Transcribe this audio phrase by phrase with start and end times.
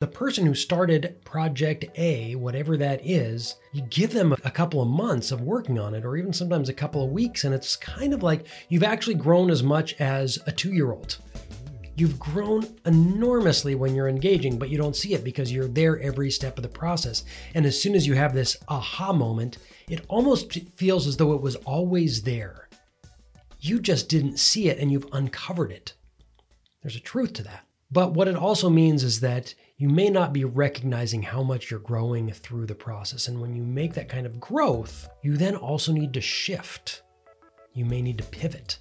[0.00, 4.88] The person who started Project A, whatever that is, you give them a couple of
[4.88, 8.14] months of working on it, or even sometimes a couple of weeks, and it's kind
[8.14, 11.18] of like you've actually grown as much as a two year old.
[11.96, 16.30] You've grown enormously when you're engaging, but you don't see it because you're there every
[16.30, 17.24] step of the process.
[17.54, 19.58] And as soon as you have this aha moment,
[19.90, 22.70] it almost feels as though it was always there.
[23.60, 25.92] You just didn't see it and you've uncovered it.
[26.80, 27.66] There's a truth to that.
[27.92, 31.80] But what it also means is that you may not be recognizing how much you're
[31.80, 33.26] growing through the process.
[33.26, 37.02] And when you make that kind of growth, you then also need to shift.
[37.72, 38.78] You may need to pivot.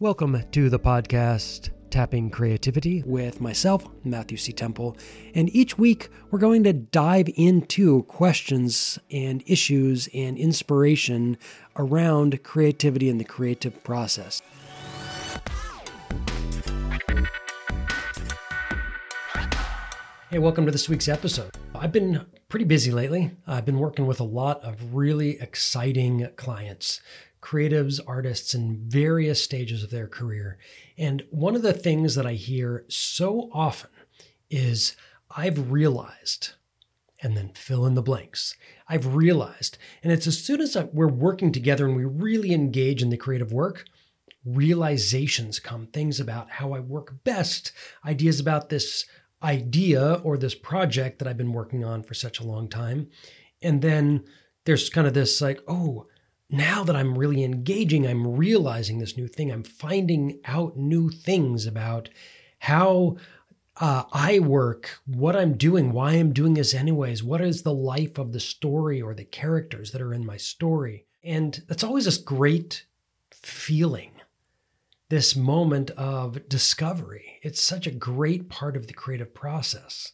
[0.00, 4.52] Welcome to the podcast, Tapping Creativity, with myself, Matthew C.
[4.52, 4.96] Temple.
[5.36, 11.38] And each week, we're going to dive into questions and issues and inspiration
[11.76, 14.42] around creativity and the creative process.
[20.30, 21.52] Hey, welcome to this week's episode.
[21.74, 23.30] I've been pretty busy lately.
[23.46, 27.00] I've been working with a lot of really exciting clients,
[27.40, 30.58] creatives, artists in various stages of their career.
[30.98, 33.88] And one of the things that I hear so often
[34.50, 34.96] is
[35.34, 36.50] I've realized,
[37.22, 38.54] and then fill in the blanks.
[38.86, 39.78] I've realized.
[40.02, 43.50] And it's as soon as we're working together and we really engage in the creative
[43.50, 43.86] work,
[44.44, 47.72] realizations come, things about how I work best,
[48.04, 49.06] ideas about this
[49.42, 53.08] idea or this project that I've been working on for such a long time.
[53.62, 54.24] And then
[54.64, 56.06] there's kind of this like, oh,
[56.50, 59.50] now that I'm really engaging, I'm realizing this new thing.
[59.50, 62.08] I'm finding out new things about
[62.60, 63.16] how
[63.80, 68.18] uh, I work, what I'm doing, why I'm doing this anyways, what is the life
[68.18, 71.06] of the story or the characters that are in my story.
[71.22, 72.86] And that's always this great
[73.30, 74.10] feeling
[75.08, 77.38] this moment of discovery.
[77.42, 80.12] It's such a great part of the creative process.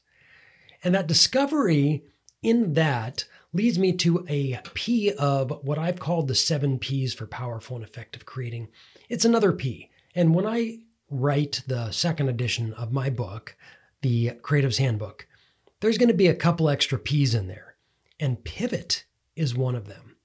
[0.82, 2.04] And that discovery
[2.42, 7.26] in that leads me to a P of what I've called the seven P's for
[7.26, 8.68] powerful and effective creating.
[9.08, 9.90] It's another P.
[10.14, 10.80] And when I
[11.10, 13.56] write the second edition of my book,
[14.02, 15.26] the Creative's Handbook,
[15.80, 17.76] there's going to be a couple extra P's in there.
[18.20, 19.04] And pivot
[19.34, 20.16] is one of them.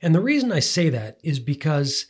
[0.00, 2.06] And the reason I say that is because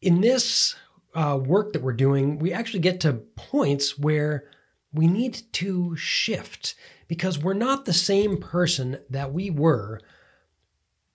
[0.00, 0.74] in this
[1.14, 4.44] uh, work that we're doing, we actually get to points where
[4.92, 6.74] we need to shift
[7.08, 10.00] because we're not the same person that we were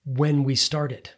[0.04, 1.10] when we started.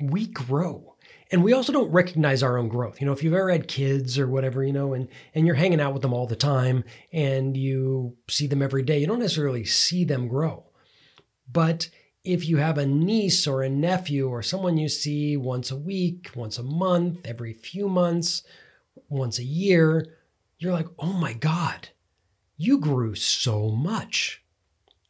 [0.00, 0.94] We grow.
[1.30, 3.00] And we also don't recognize our own growth.
[3.00, 5.80] You know, if you've ever had kids or whatever, you know, and, and you're hanging
[5.80, 9.64] out with them all the time and you see them every day, you don't necessarily
[9.64, 10.64] see them grow.
[11.50, 11.88] But
[12.26, 16.30] if you have a niece or a nephew or someone you see once a week,
[16.34, 18.42] once a month, every few months,
[19.08, 20.16] once a year,
[20.58, 21.90] you're like, oh my God,
[22.56, 24.42] you grew so much,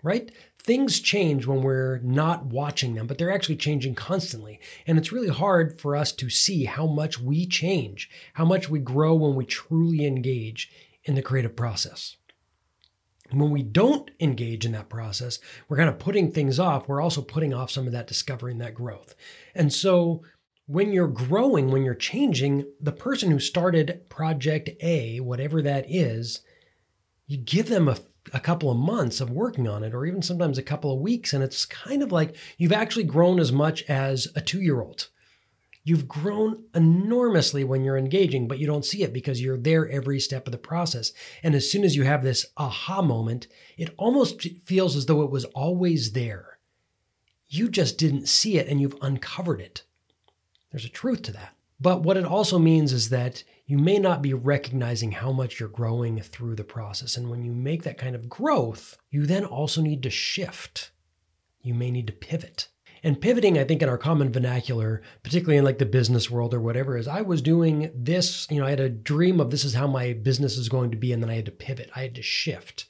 [0.02, 0.30] right?
[0.58, 4.60] Things change when we're not watching them, but they're actually changing constantly.
[4.86, 8.78] And it's really hard for us to see how much we change, how much we
[8.78, 10.70] grow when we truly engage
[11.04, 12.16] in the creative process.
[13.32, 15.38] When we don't engage in that process,
[15.68, 16.88] we're kind of putting things off.
[16.88, 19.14] We're also putting off some of that discovery and that growth.
[19.54, 20.22] And so
[20.66, 26.42] when you're growing, when you're changing, the person who started Project A, whatever that is,
[27.26, 27.96] you give them a,
[28.32, 31.32] a couple of months of working on it, or even sometimes a couple of weeks.
[31.32, 35.08] And it's kind of like you've actually grown as much as a two year old.
[35.86, 40.18] You've grown enormously when you're engaging, but you don't see it because you're there every
[40.18, 41.12] step of the process.
[41.44, 43.46] And as soon as you have this aha moment,
[43.78, 46.58] it almost feels as though it was always there.
[47.46, 49.84] You just didn't see it and you've uncovered it.
[50.72, 51.54] There's a truth to that.
[51.78, 55.68] But what it also means is that you may not be recognizing how much you're
[55.68, 57.16] growing through the process.
[57.16, 60.90] And when you make that kind of growth, you then also need to shift.
[61.62, 62.70] You may need to pivot.
[63.02, 66.60] And pivoting, I think, in our common vernacular, particularly in like the business world or
[66.60, 69.74] whatever, is I was doing this, you know, I had a dream of this is
[69.74, 72.14] how my business is going to be, and then I had to pivot, I had
[72.16, 72.86] to shift.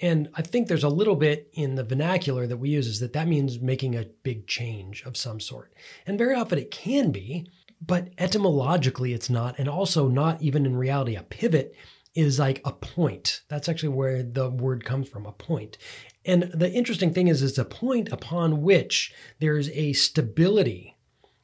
[0.00, 3.12] And I think there's a little bit in the vernacular that we use is that
[3.12, 5.72] that means making a big change of some sort.
[6.06, 7.48] And very often it can be,
[7.80, 9.58] but etymologically it's not.
[9.58, 11.76] And also, not even in reality, a pivot
[12.14, 13.42] is like a point.
[13.48, 15.78] That's actually where the word comes from, a point.
[16.24, 20.96] And the interesting thing is, it's a point upon which there is a stability,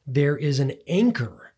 [0.06, 1.52] there is an anchor,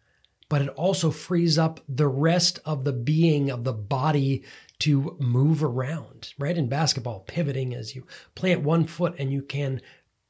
[0.48, 4.44] but it also frees up the rest of the being of the body
[4.80, 6.56] to move around, right?
[6.56, 9.80] In basketball, pivoting as you plant one foot and you can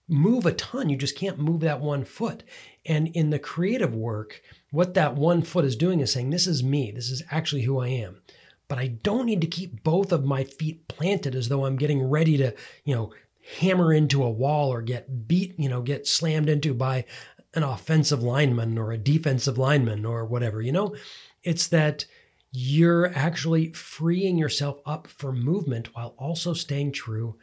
[0.08, 2.42] move a ton, you just can't move that one foot.
[2.84, 4.42] And in the creative work,
[4.72, 7.78] what that one foot is doing is saying, This is me, this is actually who
[7.78, 8.20] I am.
[8.70, 12.08] But I don't need to keep both of my feet planted as though I'm getting
[12.08, 13.12] ready to, you know,
[13.58, 17.04] hammer into a wall or get beat, you know, get slammed into by
[17.52, 20.94] an offensive lineman or a defensive lineman or whatever, you know?
[21.42, 22.04] It's that
[22.52, 27.36] you're actually freeing yourself up for movement while also staying true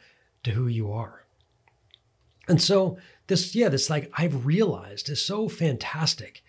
[0.44, 1.26] to who you are.
[2.48, 6.42] And so this, yeah, this like I've realized is so fantastic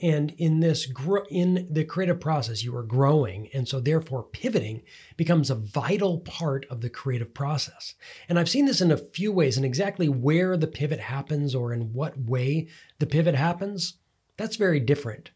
[0.00, 0.90] and in this
[1.30, 3.48] in the creative process you are growing.
[3.52, 4.82] And so therefore pivoting
[5.16, 7.94] becomes a vital part of the creative process.
[8.28, 9.56] And i've seen this in a few ways.
[9.56, 12.68] And exactly where the pivot happens or in what way
[12.98, 13.94] the pivot happens
[14.36, 15.30] that's very different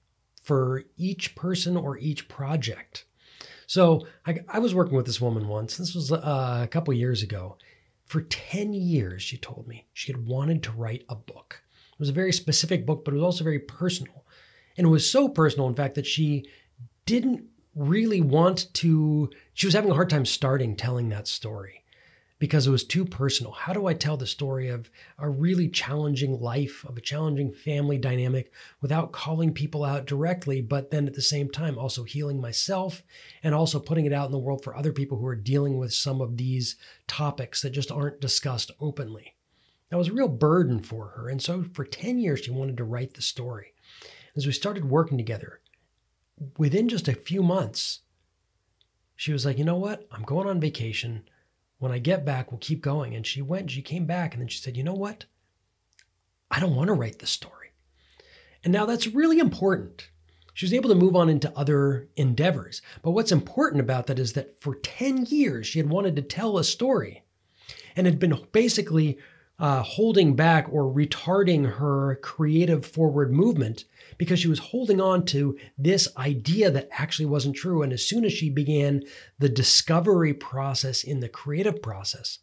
[0.45, 3.05] for each person or each project.
[3.67, 5.77] So i, I was working with this woman once.
[5.77, 7.59] This was uh, a couple years ago.
[8.05, 11.63] For 10 years she told me she had wanted to write a book.
[11.93, 14.22] It was a very specific book but it was also very personal
[14.77, 16.45] and it was so personal, in fact, that she
[17.07, 21.83] didn't really want to, she was having a hard time starting telling that story
[22.43, 23.53] because it was too personal.
[23.53, 27.99] How do I tell the story of a really challenging life, of a challenging family
[27.99, 33.05] dynamic without calling people out directly, but then at the same time also healing myself
[33.45, 35.95] and also putting it out in the world for other people who are dealing with
[35.95, 36.75] some of these
[37.07, 39.37] topics that just aren't discussed openly?
[39.91, 41.29] That was a real burden for her.
[41.29, 43.72] And so for 10 years, she wanted to write the story
[44.37, 45.61] as we started working together,
[46.59, 48.01] within just a few months,
[49.17, 50.07] she was like, you know what?
[50.11, 51.29] I'm going on vacation.
[51.79, 53.15] When I get back, we'll keep going.
[53.15, 55.27] And she went, she came back, and then she said, you know what?
[56.51, 57.69] I don't want to write this story.
[58.65, 60.09] And now that's really important.
[60.55, 62.83] She was able to move on into other endeavors.
[63.03, 66.59] But what's important about that is that for 10 years, she had wanted to tell
[66.59, 67.25] a story
[67.97, 69.19] and had been basically
[69.59, 73.85] uh, holding back or retarding her creative forward movement
[74.19, 77.83] because she was holding on to this idea that actually wasn't true.
[77.83, 79.03] And as soon as she began
[79.39, 82.39] the discovery process in the creative process,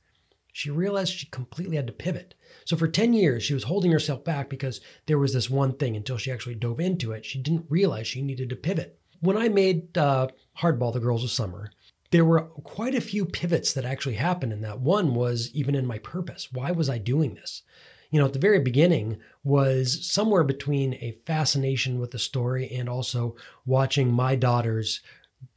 [0.53, 2.35] she realized she completely had to pivot.
[2.65, 5.95] So for 10 years, she was holding herself back because there was this one thing
[5.95, 7.25] until she actually dove into it.
[7.25, 8.99] She didn't realize she needed to pivot.
[9.21, 10.27] When I made uh,
[10.57, 11.71] Hardball, The Girls of Summer,
[12.11, 14.79] there were quite a few pivots that actually happened in that.
[14.79, 16.49] One was even in my purpose.
[16.51, 17.61] Why was I doing this?
[18.09, 22.89] You know, at the very beginning was somewhere between a fascination with the story and
[22.89, 23.35] also
[23.65, 25.01] watching my daughters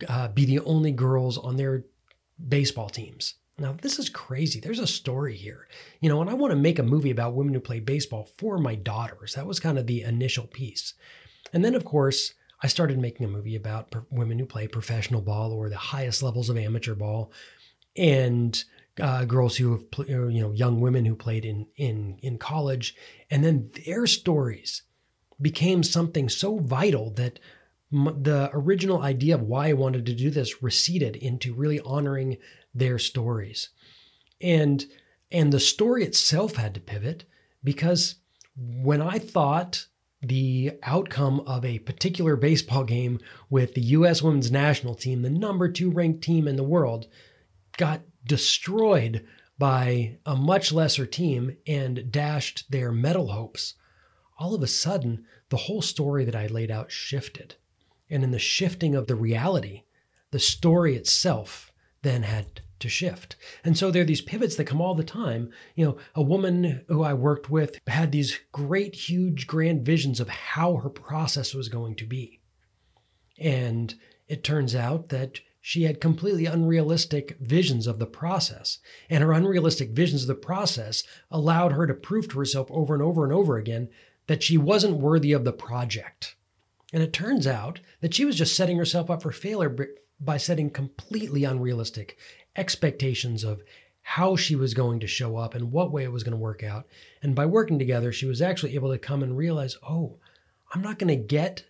[0.06, 1.86] uh, be the only girls on their
[2.48, 3.34] baseball teams.
[3.58, 4.60] Now, this is crazy.
[4.60, 5.68] There's a story here.
[6.00, 8.58] You know, and I want to make a movie about women who play baseball for
[8.58, 9.34] my daughters.
[9.34, 10.94] That was kind of the initial piece.
[11.52, 15.52] And then, of course, I started making a movie about women who play professional ball
[15.52, 17.32] or the highest levels of amateur ball,
[17.96, 18.62] and
[19.00, 22.94] uh, girls who have pl- you know young women who played in in in college,
[23.30, 24.82] and then their stories
[25.40, 27.40] became something so vital that
[27.92, 32.38] m- the original idea of why I wanted to do this receded into really honoring
[32.74, 33.70] their stories,
[34.40, 34.86] and
[35.32, 37.24] and the story itself had to pivot
[37.64, 38.16] because
[38.56, 39.86] when I thought
[40.22, 43.18] the outcome of a particular baseball game
[43.50, 44.22] with the U.S.
[44.22, 47.08] women's national team, the number two ranked team in the world,
[47.76, 49.26] got destroyed
[49.58, 53.74] by a much lesser team and dashed their medal hopes.
[54.38, 57.56] All of a sudden, the whole story that I laid out shifted.
[58.08, 59.84] And in the shifting of the reality,
[60.30, 61.72] the story itself
[62.02, 63.36] then had to shift.
[63.64, 65.50] And so there are these pivots that come all the time.
[65.74, 70.28] You know, a woman who I worked with had these great, huge, grand visions of
[70.28, 72.40] how her process was going to be.
[73.38, 73.94] And
[74.28, 78.78] it turns out that she had completely unrealistic visions of the process.
[79.08, 83.02] And her unrealistic visions of the process allowed her to prove to herself over and
[83.02, 83.88] over and over again
[84.26, 86.34] that she wasn't worthy of the project.
[86.92, 89.74] And it turns out that she was just setting herself up for failure
[90.20, 92.18] by setting completely unrealistic
[92.56, 93.62] expectations of
[94.02, 96.62] how she was going to show up and what way it was going to work
[96.62, 96.86] out.
[97.22, 100.18] And by working together, she was actually able to come and realize, oh,
[100.74, 101.64] I'm not going to get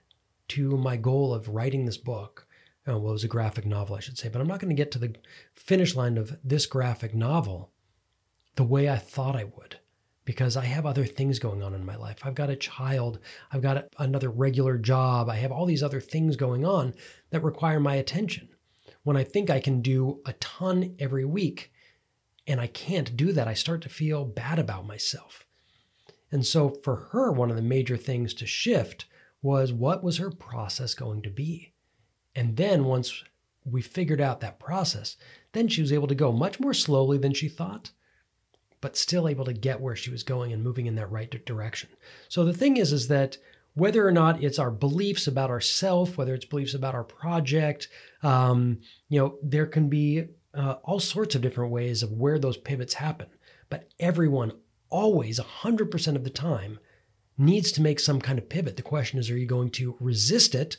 [0.49, 2.47] to my goal of writing this book.
[2.87, 4.81] Oh, well, it was a graphic novel, I should say, but I'm not going to
[4.81, 5.15] get to the
[5.55, 7.71] finish line of this graphic novel
[8.57, 9.79] the way I thought I would
[10.25, 12.19] because I have other things going on in my life.
[12.23, 13.19] I've got a child,
[13.51, 16.95] I've got another regular job, I have all these other things going on
[17.31, 18.49] that require my attention
[19.04, 21.73] when I think I can do a ton every week
[22.47, 25.47] and I can't do that, I start to feel bad about myself.
[26.30, 29.06] And so for her, one of the major things to shift
[29.42, 31.75] was what was her process going to be?
[32.35, 33.23] And then once
[33.64, 35.16] we figured out that process,
[35.52, 37.90] then she was able to go much more slowly than she thought,
[38.80, 41.90] but still able to get where she was going and moving in that right direction.
[42.28, 43.37] So the thing is, is that
[43.75, 47.88] whether or not it's our beliefs about ourself, whether it's beliefs about our project,
[48.23, 50.25] um, you know, there can be
[50.55, 53.29] uh, all sorts of different ways of where those pivots happen.
[53.71, 54.52] But everyone
[54.91, 56.79] always, 100% of the time,
[57.38, 58.76] needs to make some kind of pivot.
[58.76, 60.76] The question is, are you going to resist it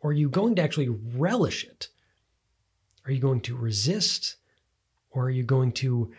[0.00, 1.88] or are you going to actually relish it?
[3.04, 4.36] Are you going to resist
[5.10, 6.12] or are you going to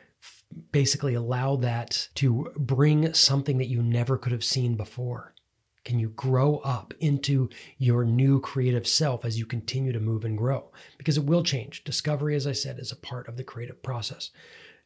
[0.74, 5.34] basically allow that to bring something that you never could have seen before?
[5.84, 10.38] Can you grow up into your new creative self as you continue to move and
[10.38, 10.72] grow?
[10.98, 11.84] Because it will change.
[11.84, 14.32] Discovery, as I said, is a part of the creative process.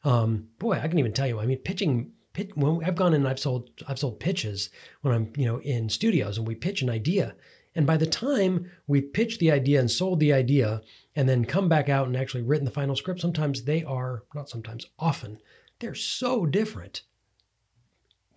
[0.04, 1.40] Um, boy, I can even tell you.
[1.40, 2.12] I mean, pitching.
[2.34, 4.70] Pitch, when I've gone and I've sold, I've sold pitches
[5.02, 7.34] when I'm, you know, in studios and we pitch an idea,
[7.76, 10.82] and by the time we pitch the idea and sold the idea,
[11.16, 14.50] and then come back out and actually written the final script, sometimes they are not
[14.50, 15.40] sometimes, often
[15.80, 17.04] they're so different.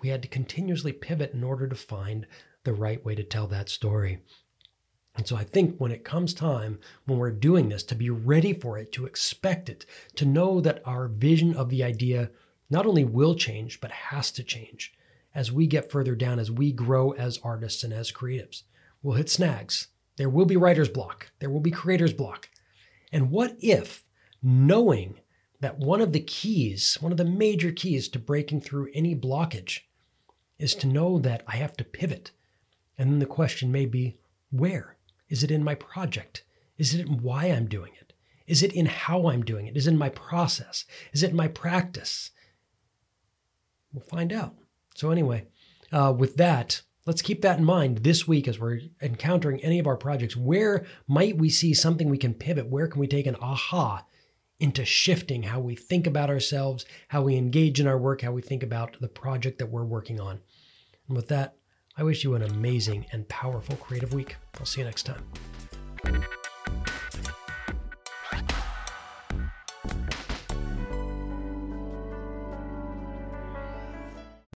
[0.00, 2.26] We had to continuously pivot in order to find
[2.68, 4.20] the right way to tell that story.
[5.16, 8.52] And so I think when it comes time, when we're doing this, to be ready
[8.52, 12.30] for it, to expect it, to know that our vision of the idea
[12.68, 14.92] not only will change, but has to change
[15.34, 18.64] as we get further down, as we grow as artists and as creatives.
[19.02, 19.88] We'll hit snags.
[20.16, 21.30] There will be writer's block.
[21.38, 22.50] There will be creator's block.
[23.10, 24.04] And what if
[24.42, 25.20] knowing
[25.60, 29.80] that one of the keys, one of the major keys to breaking through any blockage
[30.58, 32.32] is to know that I have to pivot.
[32.98, 34.18] And then the question may be
[34.50, 34.96] where?
[35.28, 36.42] Is it in my project?
[36.76, 38.12] Is it in why I'm doing it?
[38.46, 39.76] Is it in how I'm doing it?
[39.76, 40.84] Is it in my process?
[41.12, 42.30] Is it in my practice?
[43.92, 44.54] We'll find out.
[44.94, 45.46] So, anyway,
[45.92, 49.86] uh, with that, let's keep that in mind this week as we're encountering any of
[49.86, 50.36] our projects.
[50.36, 52.68] Where might we see something we can pivot?
[52.68, 54.04] Where can we take an aha
[54.60, 58.42] into shifting how we think about ourselves, how we engage in our work, how we
[58.42, 60.40] think about the project that we're working on?
[61.06, 61.57] And with that,
[61.98, 64.36] I wish you an amazing and powerful creative week.
[64.60, 65.24] I'll see you next time.